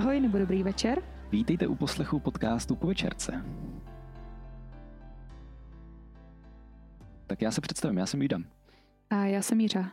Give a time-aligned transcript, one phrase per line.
[0.00, 1.02] Ahoj nebo dobrý večer.
[1.30, 3.44] Vítejte u poslechu podcastu Po večerce.
[7.26, 8.44] Tak já se představím, já jsem Jídam.
[9.10, 9.92] A já jsem Mířa.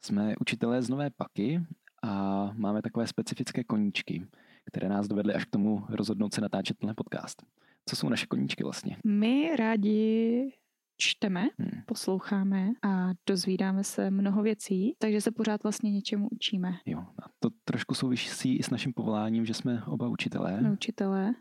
[0.00, 1.60] Jsme učitelé z Nové Paky
[2.02, 4.26] a máme takové specifické koníčky,
[4.66, 7.42] které nás dovedly až k tomu rozhodnout se natáčet tenhle podcast.
[7.86, 8.96] Co jsou naše koníčky vlastně?
[9.04, 10.52] My rádi
[10.96, 11.82] čteme, hmm.
[11.86, 16.72] posloucháme a dozvídáme se mnoho věcí, takže se pořád vlastně něčemu učíme.
[16.86, 20.58] Jo, a to trošku souvisí i s naším povoláním, že jsme oba učitelé.
[20.58, 21.34] Jsme učitelé.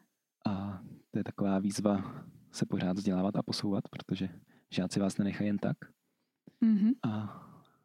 [0.47, 4.29] A to je taková výzva se pořád vzdělávat a posouvat, protože
[4.69, 5.77] žáci vás nenechají jen tak.
[6.63, 6.91] Mm-hmm.
[7.03, 7.41] A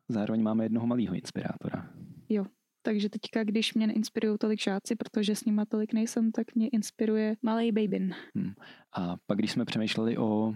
[0.09, 1.91] zároveň máme jednoho malého inspirátora.
[2.29, 2.47] Jo,
[2.83, 7.37] takže teďka, když mě neinspirují tolik žáci, protože s nima tolik nejsem, tak mě inspiruje
[7.43, 8.15] malý babyn.
[8.35, 8.53] Hmm.
[8.93, 10.55] A pak, když jsme přemýšleli o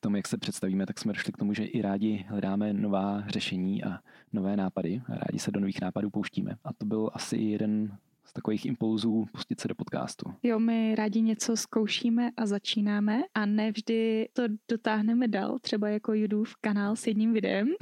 [0.00, 3.84] tom, jak se představíme, tak jsme došli k tomu, že i rádi hledáme nová řešení
[3.84, 3.98] a
[4.32, 5.02] nové nápady.
[5.06, 6.56] A rádi se do nových nápadů pouštíme.
[6.64, 10.34] A to byl asi jeden z takových impulzů pustit se do podcastu.
[10.42, 16.50] Jo, my rádi něco zkoušíme a začínáme a nevždy to dotáhneme dál, třeba jako YouTube
[16.60, 17.68] kanál s jedním videem.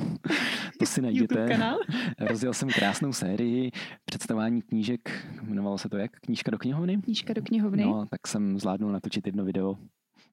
[0.78, 1.48] To si najdete.
[1.48, 1.78] kanál.
[2.20, 3.70] Rozjel jsem krásnou sérii
[4.04, 6.10] představování knížek, jmenovalo se to jak?
[6.20, 6.96] Knížka do knihovny?
[6.96, 7.84] Knížka do knihovny.
[7.84, 9.76] No, tak jsem zvládnul natočit jedno video.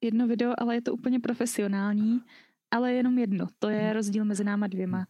[0.01, 2.21] Jedno video, ale je to úplně profesionální,
[2.71, 3.47] ale jenom jedno.
[3.59, 5.07] To je rozdíl mezi náma dvěma.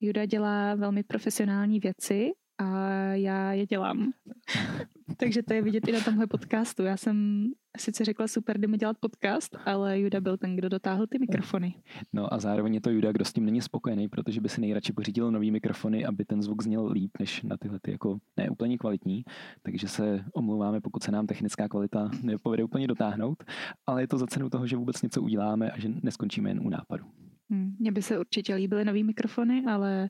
[0.00, 4.12] Juda dělá velmi profesionální věci a já je dělám.
[5.20, 6.82] Takže to je vidět i na tomhle podcastu.
[6.82, 7.46] Já jsem
[7.78, 11.74] sice řekla super, jdeme dělat podcast, ale Juda byl ten, kdo dotáhl ty mikrofony.
[12.12, 14.92] No a zároveň je to Juda, kdo s tím není spokojený, protože by si nejradši
[14.92, 19.24] pořídil nový mikrofony, aby ten zvuk zněl líp, než na tyhle ty jako neúplně kvalitní.
[19.62, 23.44] Takže se omlouváme, pokud se nám technická kvalita nepovede úplně dotáhnout,
[23.86, 26.68] ale je to za cenu toho, že vůbec něco uděláme a že neskončíme jen u
[26.68, 27.04] nápadu.
[27.50, 30.08] Hmm, mně by se určitě líbily nový mikrofony, ale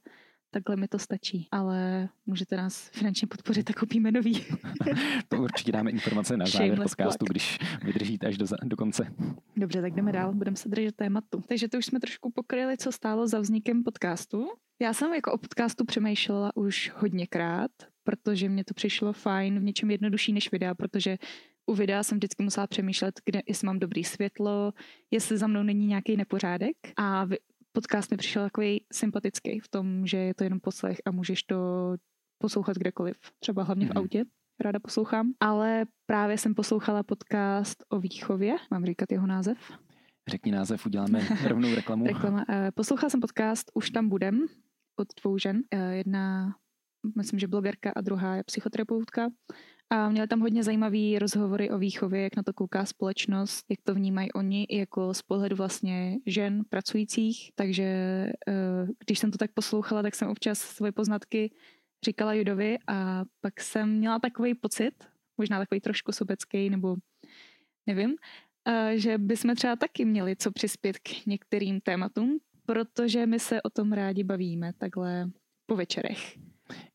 [0.50, 4.44] takhle mi to stačí, ale můžete nás finančně podpořit a koupíme nový.
[5.28, 7.30] to určitě dáme informace na závěr podcastu, plug.
[7.30, 9.14] když vydržíte až do, do konce.
[9.56, 11.42] Dobře, tak jdeme dál, budeme se držet tématu.
[11.48, 14.48] Takže to už jsme trošku pokryli, co stálo za vznikem podcastu.
[14.82, 17.70] Já jsem jako o podcastu přemýšlela už hodněkrát,
[18.04, 21.18] protože mě to přišlo fajn, v něčem jednodušší než videa, protože
[21.66, 24.72] u videa jsem vždycky musela přemýšlet, kde, jestli mám dobrý světlo,
[25.10, 26.76] jestli za mnou není nějaký nepořádek.
[26.96, 27.26] A
[27.72, 31.56] podcast mi přišel takový sympatický v tom, že je to jenom poslech a můžeš to
[32.38, 33.98] poslouchat kdekoliv, třeba hlavně v mhm.
[33.98, 34.24] autě,
[34.60, 35.32] ráda poslouchám.
[35.40, 39.58] Ale právě jsem poslouchala podcast o výchově, mám říkat jeho název.
[40.28, 42.06] Řekni název, uděláme rovnou reklamu.
[42.06, 42.44] Reklama.
[42.48, 44.46] Eh, poslouchala jsem podcast Už tam budem
[44.96, 45.62] od dvou žen.
[45.70, 46.54] Eh, jedna,
[47.16, 49.28] myslím, že blogerka a druhá je psychoterapeutka.
[49.92, 53.94] A měli tam hodně zajímavý rozhovory o výchově, jak na to kouká společnost, jak to
[53.94, 57.52] vnímají oni i jako z pohledu vlastně žen pracujících.
[57.54, 57.84] Takže
[58.48, 61.50] eh, když jsem to tak poslouchala, tak jsem občas svoje poznatky
[62.04, 65.04] říkala Judovi a pak jsem měla takový pocit,
[65.38, 66.96] možná takový trošku sobecký nebo
[67.86, 68.14] nevím,
[68.68, 73.70] eh, že bychom třeba taky měli co přispět k některým tématům, protože my se o
[73.70, 75.30] tom rádi bavíme takhle
[75.66, 76.38] po večerech.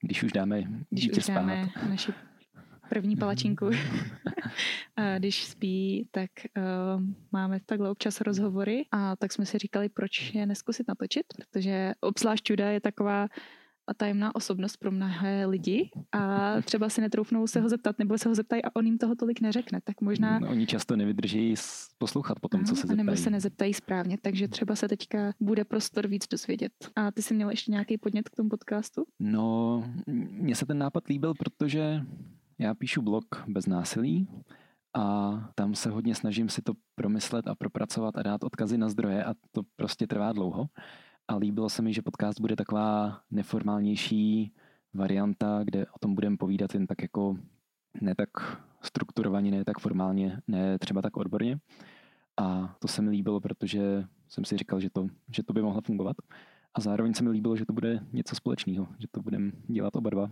[0.02, 1.90] Když už dáme Když už dáme spát.
[1.90, 2.14] naši
[2.90, 3.70] první palačinku.
[4.96, 10.34] a když spí, tak uh, máme takhle občas rozhovory a tak jsme si říkali, proč
[10.34, 13.28] je neskusit natočit, protože obzvlášť Čuda je taková
[13.88, 18.30] a tajemná osobnost pro mnohé lidi a třeba si netroufnou se ho zeptat, nebo se
[18.30, 20.40] ho zeptají a on jim toho tolik neřekne, tak možná...
[20.40, 21.56] No, oni často nevydrží
[21.98, 22.98] poslouchat po tom, co se zeptají.
[22.98, 26.72] Nebo se nezeptají správně, takže třeba se teďka bude prostor víc dozvědět.
[26.96, 29.06] A ty jsi měl ještě nějaký podnět k tomu podcastu?
[29.20, 29.84] No,
[30.32, 32.02] mně se ten nápad líbil, protože
[32.60, 34.28] já píšu blog bez násilí
[34.94, 39.24] a tam se hodně snažím si to promyslet a propracovat a dát odkazy na zdroje
[39.24, 40.66] a to prostě trvá dlouho.
[41.28, 44.54] A líbilo se mi, že podcast bude taková neformálnější
[44.94, 47.38] varianta, kde o tom budeme povídat jen tak jako
[48.02, 48.30] ne tak
[48.82, 51.60] strukturovaně, ne tak formálně, ne třeba tak odborně.
[52.38, 55.82] A to se mi líbilo, protože jsem si říkal, že to, že to by mohlo
[55.82, 56.16] fungovat.
[56.74, 60.10] A zároveň se mi líbilo, že to bude něco společného, že to budeme dělat oba
[60.10, 60.30] dva.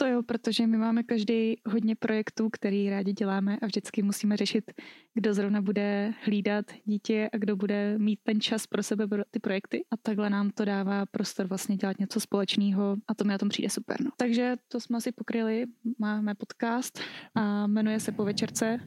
[0.00, 4.72] To jo, protože my máme každý hodně projektů, který rádi děláme a vždycky musíme řešit,
[5.14, 9.40] kdo zrovna bude hlídat dítě a kdo bude mít ten čas pro sebe pro ty
[9.40, 9.84] projekty.
[9.90, 13.48] A takhle nám to dává prostor vlastně dělat něco společného a to mi na tom
[13.48, 14.00] přijde super.
[14.00, 14.10] No.
[14.16, 15.66] Takže to jsme si pokryli,
[15.98, 17.00] máme podcast
[17.34, 18.80] a jmenuje se Po večerce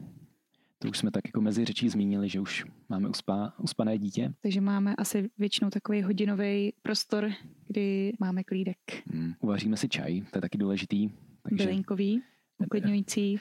[0.84, 4.34] to už jsme tak jako mezi řečí zmínili, že už máme uspá, uspané dítě.
[4.42, 7.30] Takže máme asi většinou takový hodinový prostor,
[7.68, 8.78] kdy máme klídek.
[9.06, 11.10] Hmm, uvaříme si čaj, to je taky důležitý.
[11.42, 11.66] Takže...
[11.66, 12.22] Bylinkový,
[12.58, 13.40] uklidňující.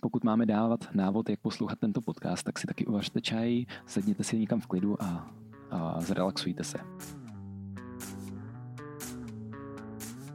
[0.00, 4.38] Pokud máme dávat návod, jak poslouchat tento podcast, tak si taky uvařte čaj, sedněte si
[4.38, 5.34] někam v klidu a,
[5.70, 6.78] a zrelaxujte se.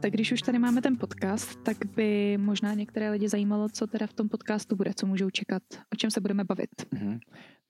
[0.00, 4.06] Tak když už tady máme ten podcast, tak by možná některé lidi zajímalo, co teda
[4.06, 5.62] v tom podcastu bude, co můžou čekat,
[5.92, 6.70] o čem se budeme bavit.
[6.92, 7.18] Mm-hmm.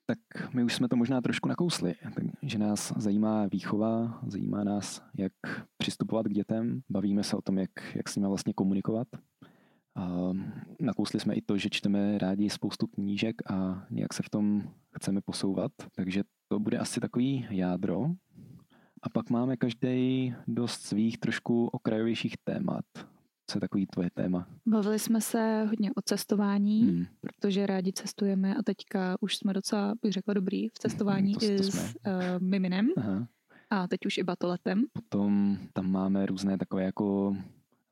[0.06, 0.18] Tak
[0.54, 1.94] my už jsme to možná trošku nakousli,
[2.42, 5.32] že nás zajímá výchova, zajímá nás, jak
[5.78, 9.08] přistupovat k dětem, bavíme se o tom, jak, jak s nimi vlastně komunikovat.
[9.96, 10.32] A
[10.80, 14.62] nakousli jsme i to, že čteme rádi spoustu knížek a nějak se v tom
[14.96, 18.06] chceme posouvat, takže to bude asi takový jádro.
[19.02, 22.84] A pak máme každý dost svých trošku okrajovějších témat.
[23.50, 24.48] Co je takový tvoje téma?
[24.66, 27.06] Bavili jsme se hodně o cestování, hmm.
[27.20, 31.46] protože rádi cestujeme a teďka už jsme docela, bych řekla, dobrý v cestování to, to
[31.46, 31.92] i s uh,
[32.38, 32.88] miminem.
[32.96, 33.26] Aha.
[33.70, 34.84] A teď už i batoletem.
[34.92, 37.36] Potom tam máme různé takové jako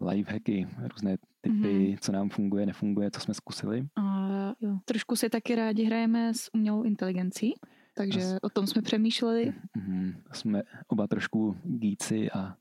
[0.01, 1.99] lifehacky, různé typy, mm-hmm.
[2.01, 3.89] co nám funguje, nefunguje, co jsme zkusili.
[3.97, 4.79] A jo.
[4.85, 7.55] Trošku si taky rádi hrajeme s umělou inteligencí,
[7.97, 9.53] takže a o tom jsme přemýšleli.
[9.79, 10.15] Mm-hmm.
[10.33, 12.57] Jsme oba trošku gíci a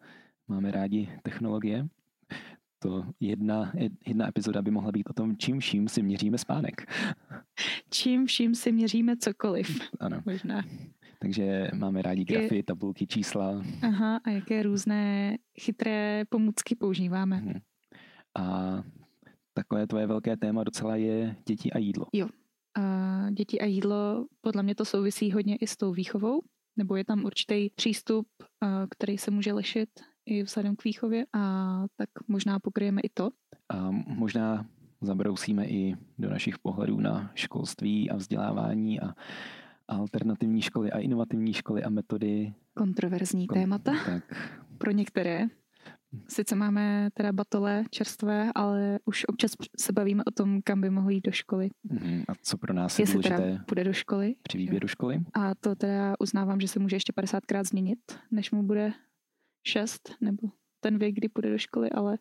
[0.47, 1.87] máme rádi technologie.
[2.79, 3.73] To jedna,
[4.07, 6.91] jedna epizoda by mohla být o tom, čím vším si měříme spánek.
[7.89, 9.79] Čím vším si měříme cokoliv.
[9.99, 10.21] Ano.
[10.25, 10.63] Možná.
[11.19, 13.63] Takže máme rádi grafy, tabulky, čísla.
[13.81, 17.37] Aha, a jaké různé chytré pomůcky používáme.
[17.37, 17.59] Hmm.
[18.37, 18.83] A
[19.53, 22.05] takové tvoje velké téma docela je děti a jídlo.
[22.13, 22.27] Jo.
[22.75, 26.41] A děti a jídlo, podle mě to souvisí hodně i s tou výchovou,
[26.77, 28.27] nebo je tam určitý přístup,
[28.89, 29.89] který se může lišit
[30.25, 33.29] i vzhledem k výchově a tak možná pokryjeme i to.
[33.69, 34.65] A možná
[35.01, 39.15] zabrousíme i do našich pohledů na školství a vzdělávání a
[39.87, 42.53] alternativní školy a inovativní školy a metody.
[42.73, 44.23] Kontroverzní Kon- témata tak.
[44.77, 45.47] pro některé.
[46.27, 51.09] Sice máme teda batole čerstvé, ale už občas se bavíme o tom, kam by mohlo
[51.09, 51.69] jít do školy.
[51.83, 53.37] Mm, a co pro nás je Jestli důležité?
[53.37, 54.35] teda půjde do školy.
[54.43, 55.21] Při výběru školy.
[55.33, 57.99] A to teda uznávám, že se může ještě 50krát změnit,
[58.31, 58.93] než mu bude
[59.63, 60.47] 6, nebo
[60.79, 62.17] ten věk, kdy půjde do školy, ale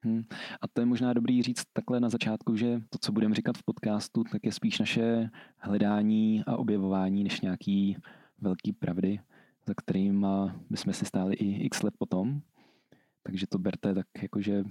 [0.00, 0.22] Hmm.
[0.60, 3.62] A to je možná dobrý říct takhle na začátku, že to, co budeme říkat v
[3.62, 7.96] podcastu, tak je spíš naše hledání a objevování, než nějaký
[8.40, 9.20] velký pravdy,
[9.66, 10.26] za kterým
[10.70, 12.40] bychom si stáli i x let potom.
[13.26, 14.64] Takže to berte tak jako, že,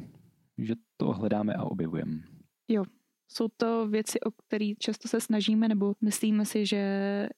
[0.57, 2.23] že to hledáme a objevujeme.
[2.67, 2.83] Jo,
[3.27, 6.77] jsou to věci, o které často se snažíme, nebo myslíme si, že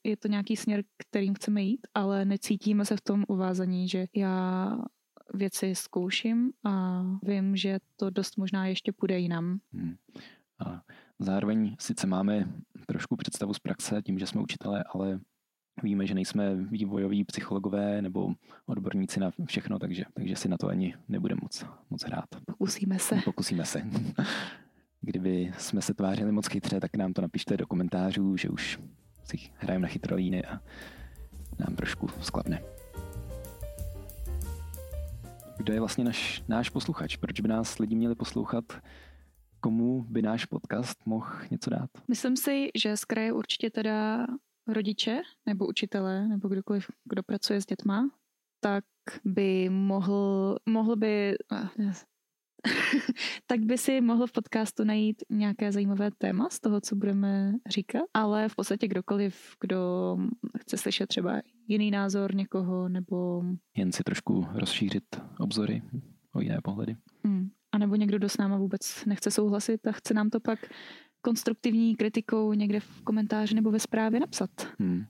[0.03, 4.71] je to nějaký směr, kterým chceme jít, ale necítíme se v tom uvázaní, že já
[5.33, 9.59] věci zkouším a vím, že to dost možná ještě půjde jinam.
[9.73, 9.95] Hmm.
[10.65, 10.81] A
[11.19, 12.53] zároveň sice máme
[12.87, 15.19] trošku představu z praxe tím, že jsme učitelé, ale
[15.83, 18.33] víme, že nejsme vývojoví psychologové nebo
[18.65, 22.25] odborníci na všechno, takže, takže si na to ani nebudeme moc, moc hrát.
[22.45, 23.15] Pokusíme se.
[23.25, 23.81] Pokusíme se.
[25.01, 28.79] Kdyby jsme se tvářili moc chytře, tak nám to napište do komentářů, že už
[29.23, 30.61] si hrajeme na chytrolíny a
[31.59, 32.61] nám trošku sklapne
[35.67, 38.63] kdo je vlastně naš, náš posluchač, proč by nás lidi měli poslouchat,
[39.59, 41.89] komu by náš podcast mohl něco dát?
[42.07, 44.27] Myslím si, že z kraje určitě teda
[44.67, 48.09] rodiče nebo učitelé nebo kdokoliv, kdo pracuje s dětma,
[48.59, 48.83] tak
[49.25, 51.35] by mohl, mohl by
[53.47, 58.03] tak by si mohl v podcastu najít nějaké zajímavé téma z toho, co budeme říkat,
[58.13, 60.17] ale v podstatě kdokoliv, kdo
[60.59, 63.43] chce slyšet třeba jiný názor někoho, nebo...
[63.77, 65.03] Jen si trošku rozšířit
[65.39, 65.81] obzory
[66.33, 66.95] o jiné pohledy.
[67.25, 67.49] Hmm.
[67.71, 70.59] A nebo někdo, kdo s náma vůbec nechce souhlasit a chce nám to pak
[71.27, 74.49] konstruktivní kritikou někde v komentáři nebo ve zprávě napsat.
[74.79, 75.03] Hmm.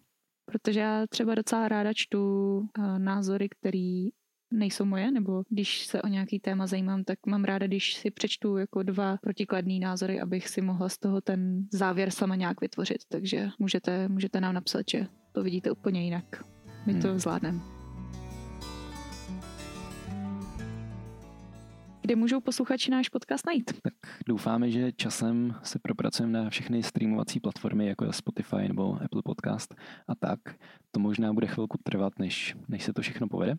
[0.45, 4.09] Protože já třeba docela ráda čtu uh, názory, který
[4.53, 8.57] nejsou moje, nebo když se o nějaký téma zajímám, tak mám ráda, když si přečtu
[8.57, 13.01] jako dva protikladný názory, abych si mohla z toho ten závěr sama nějak vytvořit.
[13.09, 16.43] Takže můžete, můžete nám napsat, že to vidíte úplně jinak.
[16.85, 17.01] My hmm.
[17.01, 17.76] to zvládneme.
[22.07, 23.81] Kde můžou posluchači náš podcast najít?
[23.81, 23.93] Tak
[24.27, 29.75] doufáme, že časem se propracujeme na všechny streamovací platformy, jako je Spotify nebo Apple Podcast
[30.07, 30.39] a tak.
[30.91, 33.55] To možná bude chvilku trvat, než, než se to všechno povede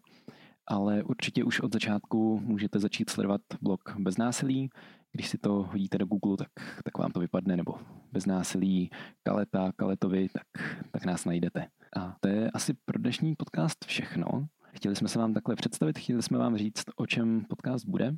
[0.70, 4.70] ale určitě už od začátku můžete začít sledovat blog Bez násilí.
[5.12, 6.48] Když si to hodíte do Google, tak,
[6.84, 7.74] tak vám to vypadne, nebo
[8.12, 8.90] Bez násilí
[9.22, 10.46] Kaleta, Kaletovi, tak,
[10.90, 11.66] tak nás najdete.
[11.96, 14.48] A to je asi pro dnešní podcast všechno.
[14.78, 18.16] Chtěli jsme se vám takhle představit, chtěli jsme vám říct, o čem podcast bude.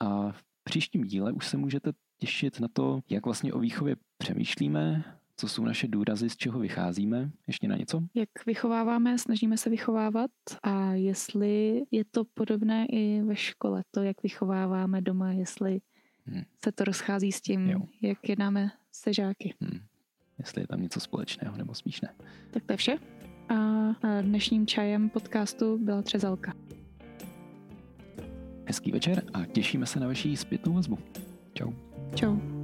[0.00, 5.04] A v příštím díle už se můžete těšit na to, jak vlastně o výchově přemýšlíme,
[5.36, 7.30] co jsou naše důrazy, z čeho vycházíme?
[7.46, 8.02] Ještě na něco?
[8.14, 10.30] Jak vychováváme, snažíme se vychovávat
[10.62, 15.80] a jestli je to podobné i ve škole, to, jak vychováváme doma, jestli
[16.26, 16.42] hmm.
[16.64, 17.80] se to rozchází s tím, jo.
[18.02, 19.54] jak jednáme se žáky.
[19.60, 19.80] Hmm.
[20.38, 22.14] Jestli je tam něco společného nebo spíš ne.
[22.50, 22.98] Tak to je vše.
[23.48, 26.52] A dnešním čajem podcastu byla třezalka.
[28.66, 30.98] hezký večer a těšíme se na vaši zpětnou vazbu.
[31.54, 31.72] Čau.
[32.14, 32.63] Čau.